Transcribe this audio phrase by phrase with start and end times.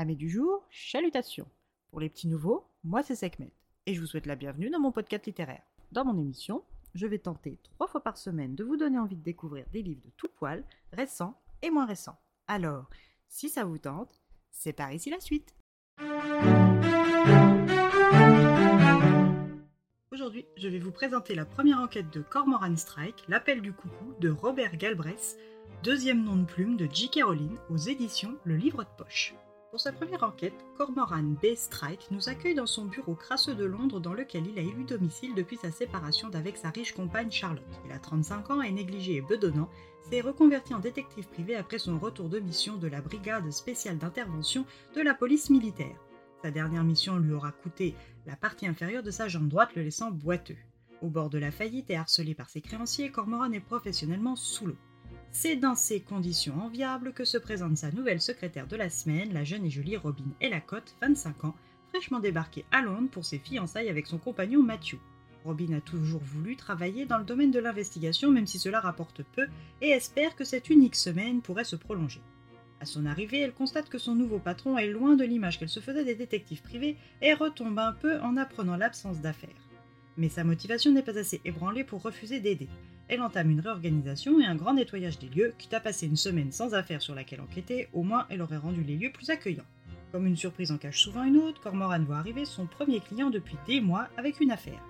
[0.00, 1.46] Amis du jour, chalutations.
[1.90, 3.52] Pour les petits nouveaux, moi c'est Sekhmet
[3.84, 5.60] et je vous souhaite la bienvenue dans mon podcast littéraire.
[5.92, 9.22] Dans mon émission, je vais tenter trois fois par semaine de vous donner envie de
[9.22, 12.18] découvrir des livres de tout poil, récents et moins récents.
[12.48, 12.88] Alors,
[13.28, 15.54] si ça vous tente, c'est par ici la suite.
[20.10, 24.30] Aujourd'hui, je vais vous présenter la première enquête de Cormoran Strike, L'appel du coucou de
[24.30, 25.36] Robert Galbraith,
[25.82, 27.22] deuxième nom de plume de J.K.
[27.22, 29.34] Rowling aux éditions Le Livre de Poche.
[29.70, 31.54] Pour sa première enquête, Cormoran B.
[31.54, 35.32] Strike nous accueille dans son bureau crasseux de Londres dans lequel il a élu domicile
[35.36, 37.62] depuis sa séparation d'avec sa riche compagne Charlotte.
[37.86, 39.70] Il a 35 ans, est négligé et bedonnant,
[40.10, 44.66] s'est reconverti en détective privé après son retour de mission de la brigade spéciale d'intervention
[44.96, 45.96] de la police militaire.
[46.42, 47.94] Sa dernière mission lui aura coûté
[48.26, 50.56] la partie inférieure de sa jambe droite, le laissant boiteux.
[51.00, 54.76] Au bord de la faillite et harcelé par ses créanciers, Cormoran est professionnellement sous l'eau.
[55.32, 59.44] C'est dans ces conditions enviables que se présente sa nouvelle secrétaire de la semaine, la
[59.44, 61.54] jeune et jolie Robin Elacotte, 25 ans,
[61.88, 64.98] fraîchement débarquée à Londres pour ses fiançailles avec son compagnon Matthew.
[65.44, 69.46] Robin a toujours voulu travailler dans le domaine de l'investigation, même si cela rapporte peu,
[69.80, 72.20] et espère que cette unique semaine pourrait se prolonger.
[72.80, 75.80] À son arrivée, elle constate que son nouveau patron est loin de l'image qu'elle se
[75.80, 79.69] faisait des détectives privés et retombe un peu en apprenant l'absence d'affaires.
[80.20, 82.68] Mais sa motivation n'est pas assez ébranlée pour refuser d'aider.
[83.08, 86.52] Elle entame une réorganisation et un grand nettoyage des lieux, quitte à passer une semaine
[86.52, 89.64] sans affaires sur laquelle enquêter, au moins elle aurait rendu les lieux plus accueillants.
[90.12, 93.56] Comme une surprise en cache souvent une autre, Cormoran voit arriver son premier client depuis
[93.66, 94.84] des mois avec une affaire.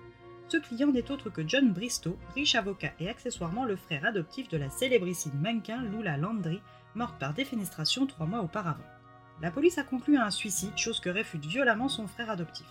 [0.49, 4.57] Ce client n'est autre que John Bristow, riche avocat et accessoirement le frère adoptif de
[4.57, 6.59] la célébrissime mannequin Lula Landry,
[6.93, 8.83] morte par défenestration trois mois auparavant.
[9.41, 12.67] La police a conclu à un suicide, chose que réfute violemment son frère adoptif.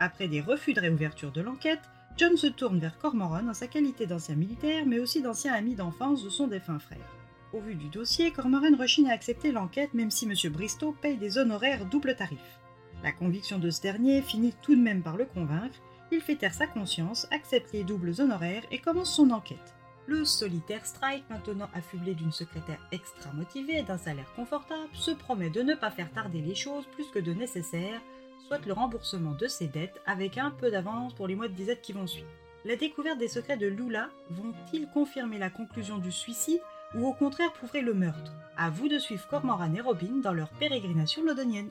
[0.00, 1.80] Après des refus de réouverture de l'enquête,
[2.16, 6.24] John se tourne vers Cormoran en sa qualité d'ancien militaire, mais aussi d'ancien ami d'enfance
[6.24, 7.16] de son défunt frère.
[7.52, 10.52] Au vu du dossier, Cormoran rechigne à accepter l'enquête même si M.
[10.52, 12.60] Bristow paye des honoraires double tarif.
[13.02, 15.76] La conviction de ce dernier finit tout de même par le convaincre,
[16.10, 19.74] il fait taire sa conscience, accepte les doubles honoraires et commence son enquête.
[20.06, 25.50] Le solitaire Strike, maintenant affublé d'une secrétaire extra motivée et d'un salaire confortable, se promet
[25.50, 28.00] de ne pas faire tarder les choses plus que de nécessaire
[28.38, 31.82] souhaite le remboursement de ses dettes avec un peu d'avance pour les mois de disette
[31.82, 32.28] qui vont suivre.
[32.64, 36.60] La découverte des secrets de Lula vont-ils confirmer la conclusion du suicide
[36.94, 38.32] ou au contraire prouver le meurtre?
[38.56, 41.70] À vous de suivre Cormoran et Robin dans leur pérégrination londonienne.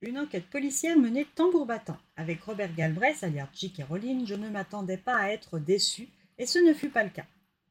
[0.00, 1.98] Une enquête policière menée tambour battant.
[2.16, 3.82] Avec Robert Galbraith, alias J.K.
[3.88, 6.08] Rowling, je ne m'attendais pas à être déçu,
[6.38, 7.26] et ce ne fut pas le cas.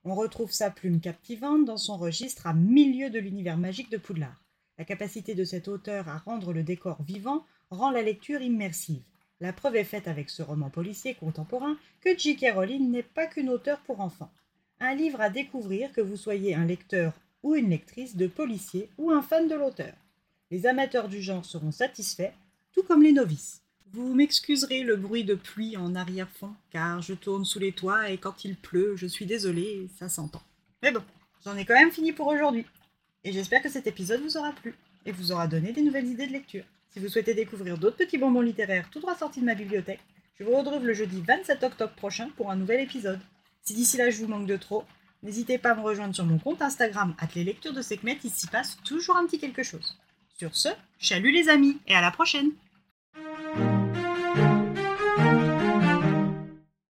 [0.09, 4.41] On retrouve sa plume captivante dans son registre à milieu de l'univers magique de Poudlard.
[4.78, 9.03] La capacité de cet auteur à rendre le décor vivant rend la lecture immersive.
[9.41, 12.53] La preuve est faite avec ce roman policier contemporain que J.K.
[12.56, 14.31] Rowling n'est pas qu'une auteure pour enfants.
[14.79, 17.12] Un livre à découvrir que vous soyez un lecteur
[17.44, 19.94] ou une lectrice de policier ou un fan de l'auteur.
[20.51, 22.31] Les amateurs du genre seront satisfaits,
[22.72, 23.62] tout comme les novices.
[23.94, 28.18] Vous m'excuserez le bruit de pluie en arrière-fond, car je tourne sous les toits et
[28.18, 30.42] quand il pleut, je suis désolée, ça s'entend.
[30.84, 31.02] Mais bon,
[31.46, 32.66] j'en ai quand même fini pour aujourd'hui.
[33.24, 34.75] Et j'espère que cet épisode vous aura plu
[35.06, 36.66] et vous aura donné des nouvelles idées de lecture.
[36.92, 40.02] Si vous souhaitez découvrir d'autres petits bonbons littéraires tout droit sortis de ma bibliothèque,
[40.38, 43.22] je vous retrouve le jeudi 27 octobre prochain pour un nouvel épisode.
[43.62, 44.84] Si d'ici là je vous manque de trop,
[45.24, 48.48] n'hésitez pas à me rejoindre sur mon compte Instagram, les lectures de Sekhmet, il s'y
[48.48, 49.98] passe toujours un petit quelque chose.
[50.38, 50.69] Sur ce,
[51.00, 52.52] chalut les amis et à la prochaine